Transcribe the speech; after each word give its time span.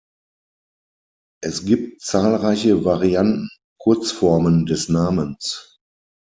Es 1.43 1.63
gibt 1.63 2.01
zahlreiche 2.01 2.83
Varianten 2.83 3.41
und 3.41 3.49
Kurzformen 3.77 4.65
des 4.65 4.89
Namens. 4.89 5.77